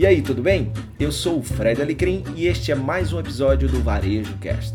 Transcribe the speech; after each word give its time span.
E 0.00 0.06
aí, 0.06 0.22
tudo 0.22 0.40
bem? 0.40 0.72
Eu 0.98 1.12
sou 1.12 1.40
o 1.40 1.42
Fred 1.42 1.82
Alecrim 1.82 2.24
e 2.34 2.46
este 2.46 2.72
é 2.72 2.74
mais 2.74 3.12
um 3.12 3.20
episódio 3.20 3.68
do 3.68 3.82
Varejo 3.82 4.34
Cast. 4.38 4.72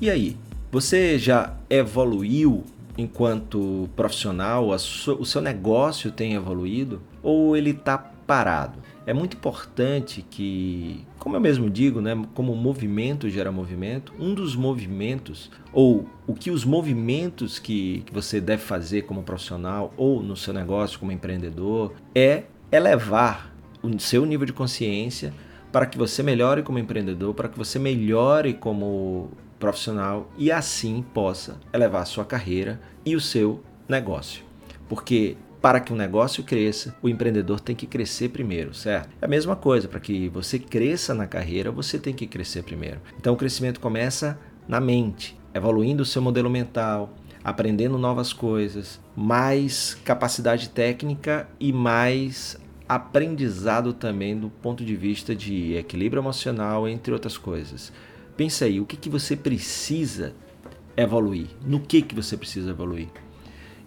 E 0.00 0.10
aí, 0.10 0.36
você 0.72 1.16
já 1.16 1.54
evoluiu 1.70 2.64
enquanto 2.98 3.88
profissional? 3.94 4.70
o 4.70 5.24
seu 5.24 5.40
negócio 5.40 6.10
tem 6.10 6.34
evoluído? 6.34 7.00
Ou 7.22 7.56
ele 7.56 7.70
está 7.70 8.10
parado? 8.26 8.78
É 9.06 9.12
muito 9.12 9.36
importante 9.36 10.24
que, 10.28 11.04
como 11.18 11.36
eu 11.36 11.40
mesmo 11.40 11.68
digo, 11.68 12.00
né, 12.00 12.20
como 12.34 12.54
movimento 12.54 13.28
gera 13.28 13.52
movimento, 13.52 14.14
um 14.18 14.34
dos 14.34 14.56
movimentos, 14.56 15.50
ou 15.72 16.08
o 16.26 16.34
que 16.34 16.50
os 16.50 16.64
movimentos 16.64 17.58
que, 17.58 18.02
que 18.06 18.12
você 18.12 18.40
deve 18.40 18.62
fazer 18.62 19.02
como 19.02 19.22
profissional 19.22 19.92
ou 19.96 20.22
no 20.22 20.36
seu 20.36 20.54
negócio 20.54 20.98
como 20.98 21.12
empreendedor, 21.12 21.92
é 22.14 22.44
elevar 22.72 23.54
o 23.82 23.98
seu 24.00 24.24
nível 24.24 24.46
de 24.46 24.52
consciência 24.52 25.34
para 25.70 25.86
que 25.86 25.98
você 25.98 26.22
melhore 26.22 26.62
como 26.62 26.78
empreendedor, 26.78 27.34
para 27.34 27.48
que 27.48 27.58
você 27.58 27.78
melhore 27.78 28.54
como 28.54 29.30
profissional 29.58 30.30
e 30.38 30.50
assim 30.50 31.04
possa 31.12 31.58
elevar 31.72 32.02
a 32.02 32.06
sua 32.06 32.24
carreira 32.24 32.80
e 33.04 33.14
o 33.14 33.20
seu 33.20 33.62
negócio. 33.88 34.44
Porque 34.88 35.36
para 35.64 35.80
que 35.80 35.94
um 35.94 35.96
negócio 35.96 36.44
cresça, 36.44 36.94
o 37.00 37.08
empreendedor 37.08 37.58
tem 37.58 37.74
que 37.74 37.86
crescer 37.86 38.28
primeiro, 38.28 38.74
certo? 38.74 39.08
É 39.18 39.24
a 39.24 39.26
mesma 39.26 39.56
coisa, 39.56 39.88
para 39.88 39.98
que 39.98 40.28
você 40.28 40.58
cresça 40.58 41.14
na 41.14 41.26
carreira, 41.26 41.72
você 41.72 41.98
tem 41.98 42.12
que 42.12 42.26
crescer 42.26 42.62
primeiro. 42.62 43.00
Então 43.18 43.32
o 43.32 43.36
crescimento 43.38 43.80
começa 43.80 44.38
na 44.68 44.78
mente, 44.78 45.34
evoluindo 45.54 46.02
o 46.02 46.04
seu 46.04 46.20
modelo 46.20 46.50
mental, 46.50 47.14
aprendendo 47.42 47.96
novas 47.96 48.30
coisas, 48.30 49.00
mais 49.16 49.94
capacidade 50.04 50.68
técnica 50.68 51.48
e 51.58 51.72
mais 51.72 52.60
aprendizado 52.86 53.94
também 53.94 54.38
do 54.38 54.50
ponto 54.50 54.84
de 54.84 54.94
vista 54.94 55.34
de 55.34 55.76
equilíbrio 55.76 56.20
emocional, 56.20 56.86
entre 56.86 57.10
outras 57.10 57.38
coisas. 57.38 57.90
Pensa 58.36 58.66
aí, 58.66 58.80
o 58.80 58.84
que, 58.84 58.98
que 58.98 59.08
você 59.08 59.34
precisa 59.34 60.34
evoluir? 60.94 61.46
No 61.64 61.80
que, 61.80 62.02
que 62.02 62.14
você 62.14 62.36
precisa 62.36 62.68
evoluir? 62.68 63.08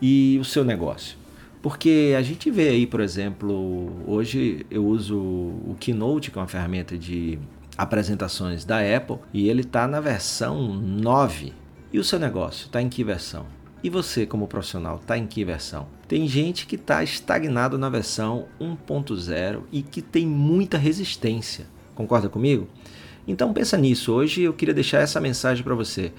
E 0.00 0.38
o 0.40 0.44
seu 0.44 0.64
negócio? 0.64 1.25
Porque 1.62 2.14
a 2.16 2.22
gente 2.22 2.50
vê 2.50 2.68
aí, 2.68 2.86
por 2.86 3.00
exemplo, 3.00 3.92
hoje 4.06 4.64
eu 4.70 4.86
uso 4.86 5.18
o 5.18 5.76
Keynote, 5.80 6.30
que 6.30 6.38
é 6.38 6.40
uma 6.42 6.48
ferramenta 6.48 6.96
de 6.96 7.38
apresentações 7.76 8.64
da 8.64 8.78
Apple, 8.78 9.18
e 9.32 9.48
ele 9.48 9.62
está 9.62 9.86
na 9.86 10.00
versão 10.00 10.74
9. 10.74 11.52
E 11.92 11.98
o 11.98 12.04
seu 12.04 12.18
negócio 12.18 12.66
está 12.66 12.80
em 12.80 12.88
que 12.88 13.02
versão? 13.02 13.46
E 13.82 13.90
você, 13.90 14.26
como 14.26 14.48
profissional, 14.48 14.96
está 14.96 15.16
em 15.16 15.26
que 15.26 15.44
versão? 15.44 15.86
Tem 16.08 16.26
gente 16.26 16.66
que 16.66 16.76
está 16.76 17.02
estagnado 17.02 17.76
na 17.76 17.88
versão 17.88 18.46
1.0 18.60 19.62
e 19.70 19.82
que 19.82 20.02
tem 20.02 20.26
muita 20.26 20.78
resistência. 20.78 21.66
Concorda 21.94 22.28
comigo? 22.28 22.68
Então 23.26 23.52
pensa 23.52 23.76
nisso. 23.76 24.12
Hoje 24.12 24.42
eu 24.42 24.52
queria 24.52 24.74
deixar 24.74 24.98
essa 24.98 25.20
mensagem 25.20 25.64
para 25.64 25.74
você. 25.74 26.12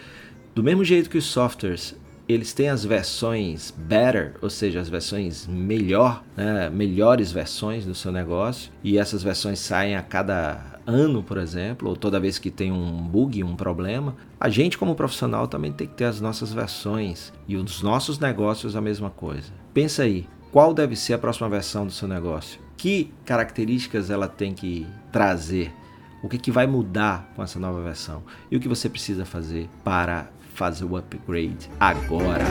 Do 0.53 0.63
mesmo 0.63 0.83
jeito 0.83 1.09
que 1.09 1.17
os 1.17 1.25
softwares 1.25 1.95
eles 2.27 2.53
têm 2.53 2.69
as 2.69 2.83
versões 2.83 3.73
better, 3.75 4.35
ou 4.41 4.49
seja, 4.49 4.79
as 4.79 4.89
versões 4.89 5.47
melhor, 5.47 6.23
né, 6.35 6.69
melhores 6.69 7.31
versões 7.31 7.85
do 7.85 7.95
seu 7.95 8.11
negócio, 8.11 8.71
e 8.83 8.97
essas 8.97 9.23
versões 9.23 9.59
saem 9.59 9.95
a 9.95 10.01
cada 10.01 10.77
ano, 10.85 11.21
por 11.21 11.37
exemplo, 11.37 11.89
ou 11.89 11.95
toda 11.95 12.19
vez 12.19 12.39
que 12.39 12.49
tem 12.49 12.71
um 12.71 13.01
bug, 13.01 13.43
um 13.43 13.55
problema. 13.55 14.15
A 14.39 14.49
gente, 14.49 14.77
como 14.77 14.95
profissional, 14.95 15.47
também 15.47 15.71
tem 15.71 15.85
que 15.85 15.93
ter 15.93 16.05
as 16.05 16.21
nossas 16.21 16.53
versões 16.53 17.33
e 17.47 17.57
os 17.57 17.81
nossos 17.81 18.19
negócios 18.19 18.75
a 18.75 18.81
mesma 18.81 19.09
coisa. 19.09 19.51
Pensa 19.73 20.03
aí, 20.03 20.27
qual 20.51 20.73
deve 20.73 20.95
ser 20.95 21.13
a 21.13 21.17
próxima 21.17 21.49
versão 21.49 21.85
do 21.85 21.91
seu 21.91 22.07
negócio? 22.07 22.59
Que 22.77 23.11
características 23.25 24.09
ela 24.09 24.27
tem 24.27 24.53
que 24.53 24.87
trazer? 25.11 25.73
O 26.21 26.27
que, 26.27 26.37
que 26.37 26.51
vai 26.51 26.65
mudar 26.65 27.31
com 27.35 27.43
essa 27.43 27.59
nova 27.59 27.81
versão? 27.81 28.23
E 28.49 28.57
o 28.57 28.59
que 28.59 28.67
você 28.67 28.89
precisa 28.89 29.25
fazer 29.25 29.69
para 29.83 30.29
fazer 30.53 30.85
o 30.85 30.97
upgrade 30.97 31.69
agora. 31.79 32.43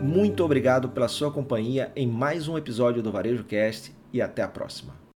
Muito 0.00 0.44
obrigado 0.44 0.88
pela 0.88 1.08
sua 1.08 1.32
companhia 1.32 1.92
em 1.96 2.06
mais 2.06 2.46
um 2.46 2.56
episódio 2.56 3.02
do 3.02 3.10
Varejo 3.10 3.44
Cast 3.44 3.92
e 4.12 4.22
até 4.22 4.42
a 4.42 4.48
próxima. 4.48 5.09